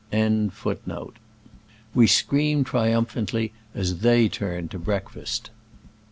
[0.11, 0.65] f
[1.93, 5.51] We screamed triumphantiy as they turned in to breakfast.